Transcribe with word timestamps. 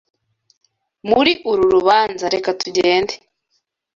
Muri 1.09 1.31
uru 1.49 1.63
rubanza, 1.73 2.25
reka 2.33 2.49
tugende. 2.61 3.13